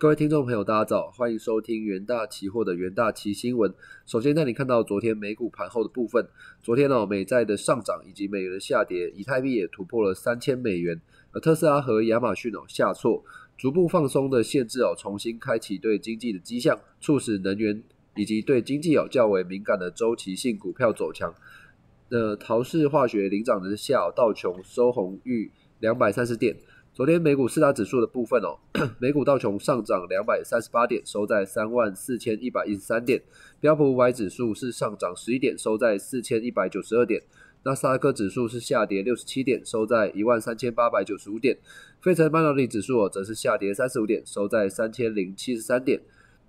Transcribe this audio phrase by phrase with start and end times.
[0.00, 3.74] 各位听众朋友，大家早，欢迎收听元大期货的元大期新闻。
[4.06, 6.24] 首先带你看到昨天美股盘后的部分。
[6.62, 11.00] 昨天哦，美债的上涨以及美元的下跌，以太币也突破了三千美元。
[11.32, 13.24] 而特斯拉和亚马逊哦下挫，
[13.56, 17.82] 逐步放松的限制哦，重新开启对经济的迹象，促使能源
[18.14, 21.34] 以及对经济有较为敏感的周期性股票走强。
[22.08, 26.56] 那陶氏化学领涨的下，道琼收红逾两百三十点。
[26.98, 28.58] 昨天美股四大指数的部分哦，
[28.98, 33.20] 美股道琼上涨两百三十八点，收在三万四千一百一十三点；
[33.60, 37.20] 标普五百指数是上涨十一点，收在四千一百九十二点；
[37.62, 41.54] 纳斯达克指数是下跌六十七点，收在一万三千八百九十五点；
[42.00, 46.00] 费城半导体指数则是下跌三十五点，收在三千零七十三点。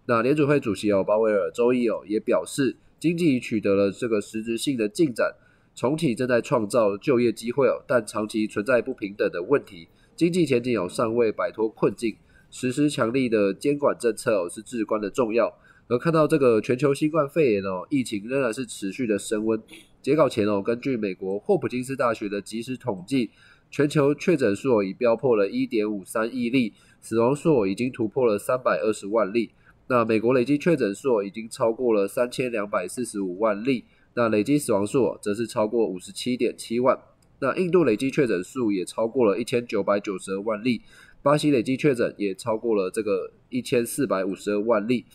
[0.08, 5.36] 那联储会主席哦鲍威尔周一哦也表示，经济取得了这个实质性的进展。
[5.75, 9.88] 重启正在创造就业机会哦，但长期存在不平等的问题，
[10.20, 12.14] 经济前景有尚未摆脱困境，
[12.52, 15.50] 实施强力的监管政策是至关的重要。
[15.88, 19.58] 而看到这个全球新冠肺炎哦疫情仍然是持续的升温，
[20.02, 23.30] 截稿前哦，根据美国霍普金斯大学的即时统计，
[23.72, 29.52] 全球确诊数已飙破了一点五三亿例，死亡数已经突破了三百二十万例。
[29.88, 33.86] 那美国累计确诊数已经超过了三千两百四十五万例。
[34.16, 37.00] 那累计死亡数则是超过五十七点七万。
[37.42, 40.82] 那印度累计确诊数也超过了一千九百九十二万例，
[41.22, 45.06] 巴西累计确诊也超过了这个一千四百五十二万例。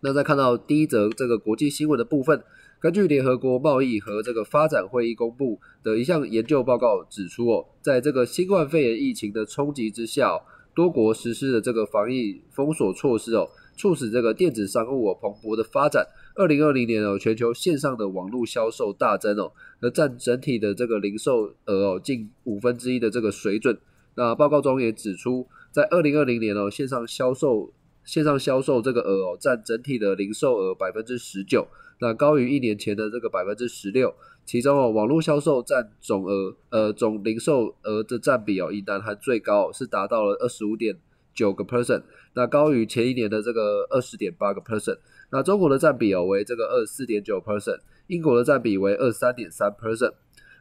[0.00, 2.42] 那再看到第一则这个国际新闻的部分，
[2.80, 10.40] 根据联合国贸易和这个发展会议公布的一项研究报告指出哦，在这个新冠肺炎疫情的冲击之下，
[10.74, 16.06] 多国实施的这个防疫封锁措施哦，促使这个电子商务蓬勃的发展。
[16.34, 23.78] 二零二零年哦，全球线上的网络销售大增哦，而占整体的这个零售额哦近五分之一的这个水准。
[24.14, 27.72] 那报告中也指出，在二零二零年哦，线上销售
[28.04, 31.66] 线上销售这个额哦占整体的零售额百分之十九，
[32.00, 34.14] 那高于一年前的这个百分之十六。
[34.44, 40.96] 其中哦，网络销售占总额呃总零售额的占比哦，以南韩最高是达到了二十五点
[41.34, 42.02] 九个 percent，
[42.34, 44.98] 那高于前一年的这个二十点八个 percent。
[45.30, 50.12] 那中国的占比哦为这个二四点九 percent，英国的占比为二三点三 percent。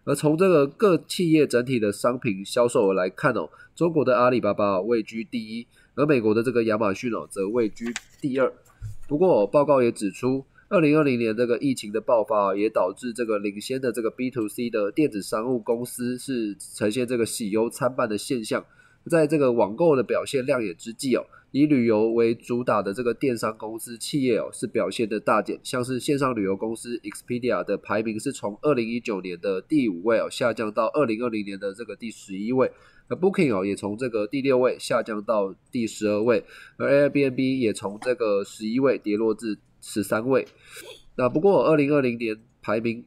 [0.03, 8.51] 而从这个各企业整体的商品销售额来看哦，中国的阿里巴巴位居第一，而美国的这个亚马逊哦则位居第二。
[9.07, 18.65] 不过报告也指出，二零二零年这个疫情的爆发也导致这个领先的这个 B to C 的电子商务公司是呈现这个喜忧参半的现象。
[19.09, 21.25] 在这个网购的表现亮眼之际哦。
[21.51, 25.59] 以旅游为主打的这个电商公司企业哦，是表现的大减。
[25.63, 32.71] 像是线上旅游公司 Expedia 的排名是从二零一九年的第五位哦，下降到二零二零年的这个第十一位。
[33.09, 36.45] 那 Booking 哦，也从这个第六位下降到第十二位。
[36.77, 40.47] 而 Airbnb 也从这个十一位跌落至十三位。
[41.17, 43.03] 那不过二零二零年排名。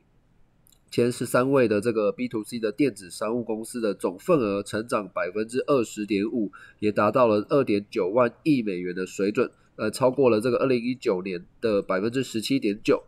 [0.95, 13.03] 前十三位的这个 B to C 的电子商务公司的总份额成长百分之二十点五，也达到了二点九万亿美元的水准，呃，超过了这个二零一九年的百分之十七点九。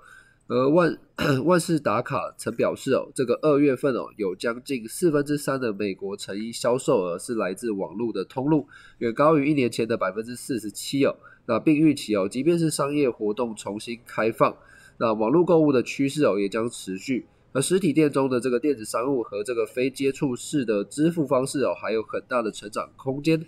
[0.48, 0.98] 而万
[1.44, 8.66] 万事达卡曾表示哦，这个二月份哦，有将近四分之三的美国成衣销售额是来自网络的通路，
[8.98, 11.14] 远高于一年前的百分之四十七哦。
[11.46, 14.56] 那并预期哦，即便是商业活动重新开放，
[14.98, 17.26] 那网络购物的趋势哦，也将持续。
[17.56, 23.42] 而实体店中的这个电子商务和这个非接触式的支付方式哦，还有很大的成长空间。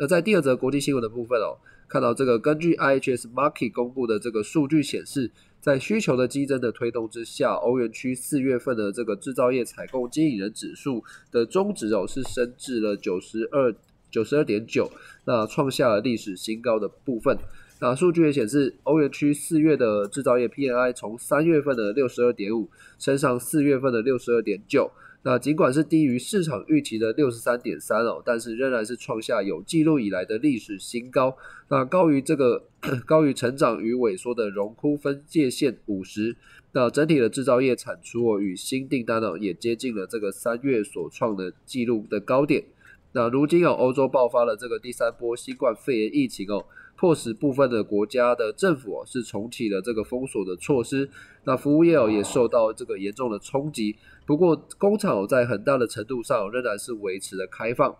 [0.00, 1.54] 那在第二则国际新闻的部分哦，
[1.88, 5.30] 看到这个根据 IHS Market 公布的这个数据显示，
[5.60, 13.72] 在需求的激增的推动之下，欧元区四月份的这个制造业采购经理人指数的中值哦是升至了九十二
[14.10, 14.90] 九十二点九，
[15.24, 17.38] 那创下了历史新高的部分。
[17.78, 24.90] 那数据也显示，欧元区四月的制造业 PMI 从三月份的六十二点五升上四月份的六十二点九。
[25.22, 31.36] 那尽管是低于市场预期的六十三点三哦，但是仍然是创下有记录以来的历史新高。
[31.68, 32.64] 那高于这个
[33.04, 36.36] 高于成长与萎缩的荣枯分界线五十。
[36.72, 42.64] 那整体的制造业产出哦与新订单哦也接近了这个三月所创的记录的高点。
[43.12, 46.64] 那如今哦，欧洲爆发了这个第三波新冠肺炎疫情哦。
[46.96, 51.08] 迫使部分的国家的政府是重启了这个封锁的措施，
[51.44, 53.96] 那服务业也受到这个严重的冲击。
[54.24, 57.94] 不过工厂在很大的程度上仍然是维持了开放。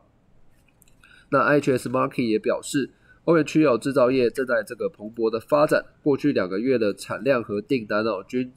[1.28, 2.90] 那 IHS Market 也表示，
[3.24, 8.52] 欧元区有制造业正在这个蓬勃的发展，过去两个月的产量和订单哦均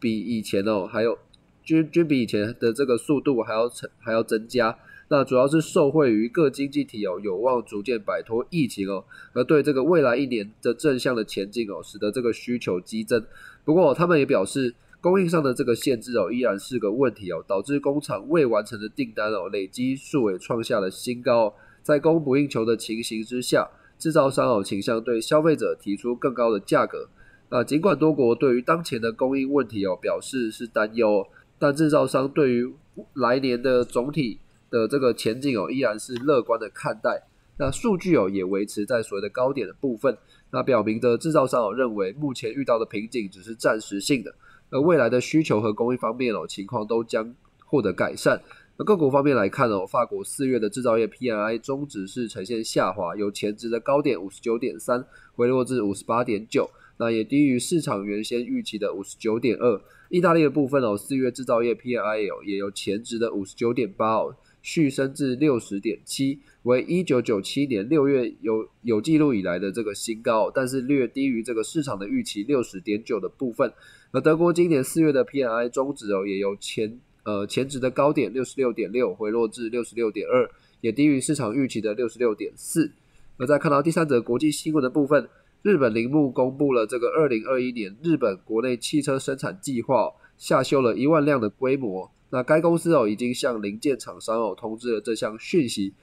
[0.00, 1.18] 比以前哦还有
[1.62, 4.76] 均均比以前的这个速度还要成还要增加。
[5.08, 13.24] 那主要是受惠于各经济体哦有望逐渐摆脱疫情哦，而对这个未来一年的正向的前进哦，使得这个需求激增。
[13.64, 21.54] 不过他们也表示，供应上的这个限制哦依然是个问题哦，导致工厂未完成的订单哦累积数也创下了新高。
[21.82, 23.68] 在供不应求的情形之下，
[23.98, 27.06] 制造商哦倾向对消费者提出更高的价格。
[27.50, 31.26] 那，尽管多国对于当前的供应问题哦表示是担忧，
[31.58, 32.72] 但制造商对于
[33.12, 34.38] 来年的总体
[34.74, 37.22] 的这个前景哦依然是乐观的看待。
[37.56, 40.18] 那数据哦也维持在所谓的高点的部分，
[40.50, 44.34] 那表明的制造商哦认为目前遇到的瓶颈只是暂时性的，
[44.70, 47.32] 而未来的需求和供应方面哦情况都将
[47.64, 48.42] 获得改善。
[48.76, 55.06] 那个股方面来看哦，法国四月的制造业 PMI 中值是呈现下滑，由前值的高点五十九点三
[55.36, 56.68] 回落至五十八点九。
[56.96, 59.80] 那也低于市场原先预期的五十九点二。
[60.08, 64.34] 意大利的部分哦，四月制造业 PMI 哦也有前值的五十九点八哦，
[64.64, 73.70] 续升至六十点七，为一九九七年六月有有记录以来的这个新高，但是略低于这个市场的预期六十点九的部分。
[74.10, 80.50] 而德国今年四月的 PMI 中值哦，也由前呃前值的高点六十六点六回落至六十六点二，
[80.80, 82.90] 也低于市场预期的六十六点四。
[83.36, 85.28] 而在看到第三则国际新闻的部分。
[85.62, 92.10] 日本铃木公布了这个二零二一年日本国内汽车生产计划，下修了一万辆的规模。
[92.34, 95.94] 那该公司哦已经向零件厂商哦通知了这项讯息。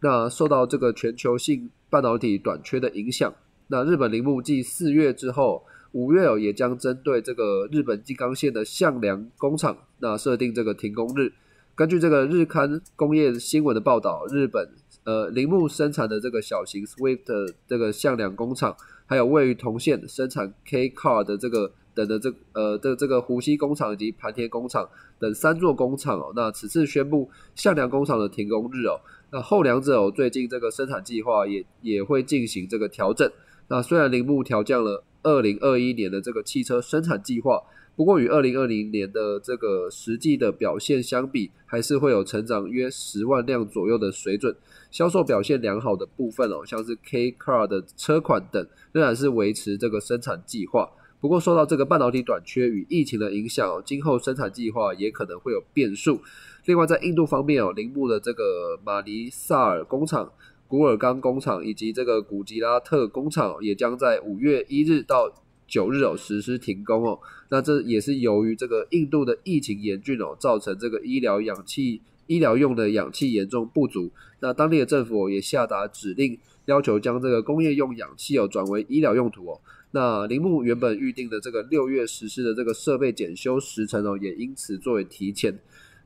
[0.00, 3.34] 那受到这个全球性半导体短缺的影响，
[3.66, 11.32] 那日本铃木继四月之后，五月哦也将针对这个日本金刚线的向良工厂，那设定这个停工日。
[11.74, 14.70] 根据这个日刊工业新闻的报道，日本
[15.02, 18.76] 呃铃木生产的这个小型 Swift 这个向良工厂。
[19.04, 29.00] 还有位于铜县生产 K Car 的这个等的这呃的这个湖西工厂以及盘田工厂等三座工厂哦，那此次宣布向良工厂的停工日哦，
[29.30, 33.30] 那后两者哦最近这个生产计划也也会进行这个调整。
[33.68, 37.62] 那虽然铃木调降了二零二一年的这个汽车生产计划。
[37.94, 44.56] 不过与二零二零年的这个实际的表现相比，还是会有成长约十万辆左右的水准。
[44.90, 50.90] 销售表现良好的部分哦，像是 K Car 的车款等，仍然是维持这个生产计划。
[51.22, 56.20] 不过受到这个半导体短缺与疫情的影响，今后生产计划也可能会有变数。
[56.66, 60.30] 另外在印度方面哦，铃木的这个马尼萨尔工厂、
[60.66, 65.32] 古尔冈工厂以及这个古吉拉特工厂，也将在五月一日到。
[65.68, 74.10] 九日哦实施停工哦，那这也是由于这个印度的疫情严峻哦，造成这个医疗氧气、医疗用的氧气严重不足。
[74.40, 79.60] 那当地的政府也下达指令，要求将这个工业用氧气哦转为医疗用途哦。
[79.94, 85.58] 那铃木原本预定的这个六月实施的这个设备检修时程哦，也因此作为提前。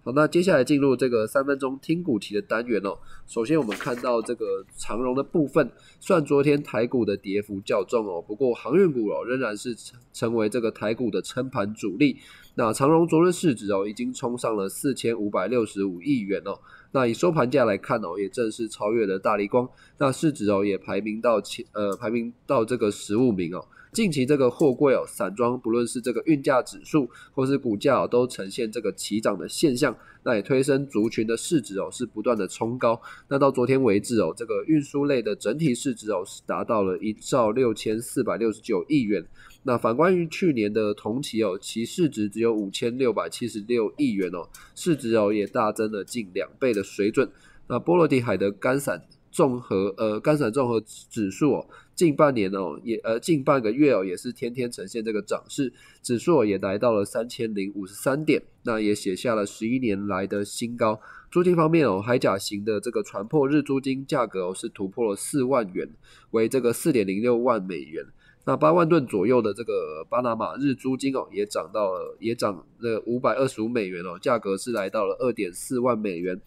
[0.02, 2.96] 好，那接下来进入这个三分钟听股期的单元哦。
[3.26, 5.68] 首先，我们看到这个长荣的部分，
[5.98, 12.18] 虽然昨天台股的跌幅较重哦，不过航运股哦仍然是成成为这个台股的撑盘主力。
[12.54, 16.58] 那长荣昨日市值哦已经冲上了四千五百六十五亿元哦。
[16.92, 19.68] 那以收盘价来看哦，也正式超越了大力光，
[19.98, 23.66] 那市值哦也排名到前呃排名到这个十五名哦。
[23.96, 33.00] 近期这个货柜哦，散装不论是这个运价指数或是股价哦，都呈现这个齐涨的现象，那也推升族群的市值哦，是不断的冲高。
[33.28, 39.24] 那到昨天为止哦，这个运输类的整体市值哦，是达到了一兆六千四百六十九亿元。
[39.62, 47.26] 那反观于去年的同期哦，其市值只有五千六百七十六亿元哦，市值哦也大增了近两倍的水准。
[47.66, 51.66] 那波罗的海的干散综合呃干散综合指数哦。
[51.96, 55.72] 近半年哦，也呃近半个月哦，也是天天呈现这个涨势，
[56.02, 61.00] 指数也来到了三千零五十三点，那也写下了十一年来的新高。
[61.30, 65.88] 租金方面哦，海甲型的这个船舶日租金价格哦是突破了四万元，
[66.32, 68.04] 为这个四点零六万美元。
[68.44, 76.38] 那八万吨左右的这个巴拿马日租金哦，也涨到了，也涨了五百二十五美元哦，价格是来到了二点四万美元。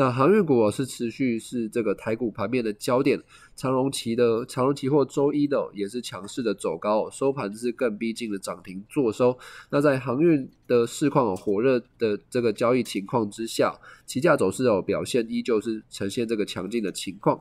[0.00, 3.22] 那航运股是持续是这个台股盘面的焦点，
[3.54, 9.38] 长荣期的长荣期货周一的也是强势的走高，收盘是更逼近了涨停做收。
[9.68, 17.38] 那在航运的市况火热的这个交易情况之下，期价走势哦表现依旧是呈现这个强劲的情况。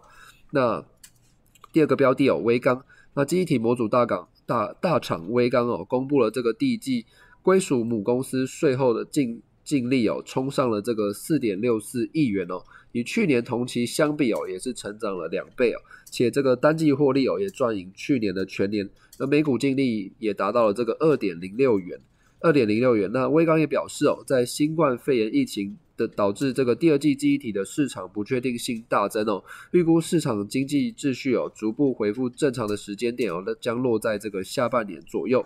[0.51, 0.84] 那
[1.72, 7.06] 第二个标的哦微钢，那记忆体模组大港大大厂微钢哦公布了这个第一季
[7.42, 9.42] 归属母公司税后的净。
[9.70, 15.78] 净利哦，冲上了这个四点六四亿元哦，与去年同期相比哦，也是成长了两倍哦，
[16.10, 22.00] 且这个单季获利哦，也赚赢去年的全年，而每股净利也达到了这个二点零六元，
[22.40, 23.12] 二点零六元。
[23.14, 29.44] 那威刚也表示哦，在新冠肺炎疫情的导致这个第二季记忆体的市场不确定性大增哦。
[29.70, 35.46] 预估市场经济秩序哦逐步恢复正常的时间点哦，那将落在这个下半年左右。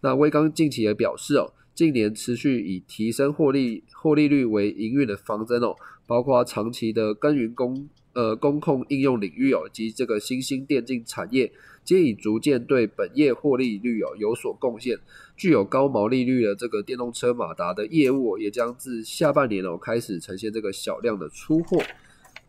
[0.00, 5.74] 那威刚近期也表示哦，近年持续以提升获利获利率为营运的方针哦，
[6.06, 11.52] 包括长期的耕耘工呃工控应用领域哦及这个新兴电竞产业。
[11.84, 14.98] 皆已逐渐对本业获利率有有所贡献，
[15.36, 21.82] 具有高毛利率的这个电动车马达的业务也将自下半年哦开始呈现这个小量的出货。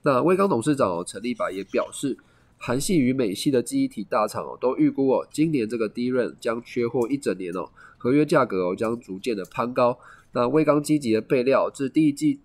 [0.03, 2.17] 那威刚董事长哦陈立白也表示，
[2.58, 7.70] 韩系与美系的记忆体大厂哦都预估哦今年这个低润将缺货一整年哦，
[8.05, 9.97] 合约价格哦将逐渐的攀高。
[10.33, 12.39] 那威刚积极的备料至第一季。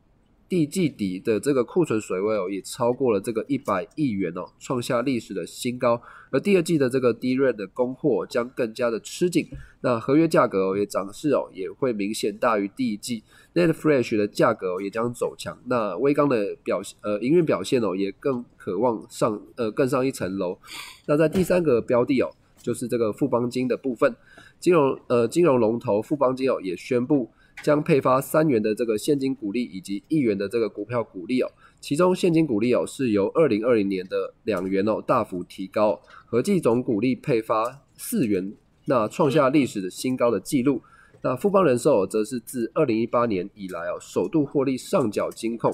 [0.48, 6.02] 第一季底的这个库存水位哦，也超过了这个一百亿元哦，创下历史的新高。
[6.32, 9.48] 而第二季的这个低润的供货将更加的吃紧，
[9.82, 13.22] 那合约价格也涨势哦，也会明显大于第一季。
[13.54, 20.58] Net Fresh 的价格也将走强，那微钢的表呃营运表现哦，也更渴望上呃更上一层楼。
[21.06, 22.28] 那在第三个标的哦，
[22.60, 24.16] 就是这个富邦金的部分，
[24.60, 27.30] 金融呃金融龙头富邦金哦也宣布。
[27.62, 38.54] 将配发三元的这个现金股利以及一元的这个股票股利哦，其中现金股利哦是由二零二零年的两元哦大幅提高，合计总股利配发四元，
[38.86, 40.80] 那创下历史的新高的记录。
[41.20, 45.70] 那富邦人寿则是自二零一八年以来哦首度获利上缴金控，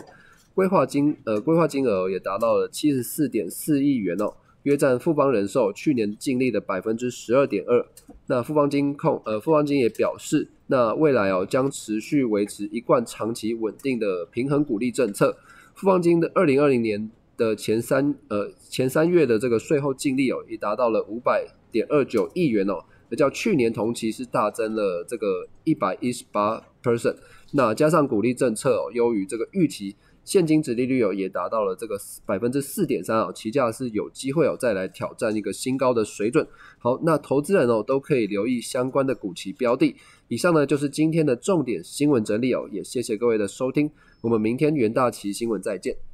[0.56, 4.34] 规划金呃规划金额也达到了七十四点四亿元哦。
[4.66, 7.86] 约占富邦人寿去年净利的百分之十二点二。
[8.26, 15.36] 那富邦金控呃富邦金也表示，那未来哦将持续维持一贯长期稳定的平衡股利政策。
[15.76, 27.14] 富邦金的二零二零年的前三呃前三月的这个税后净利哦已达到了五百点二九亿元哦，那较去年同期是大增了这个一百一十八 percent。
[27.52, 29.94] 那加上股利政策哦优于这个预期。
[30.26, 36.46] 现金值利率哦也达到了这个百分之四点三哦，期价是有机会哦再来挑战一个新高的水准。
[36.78, 39.94] 好，那投资人哦都可以留意相关的股期标的。
[40.28, 43.88] 以上呢就是今天的重点新闻整理哦，也谢谢各位的收听，
[44.20, 46.05] 我们明天元大旗新闻再见。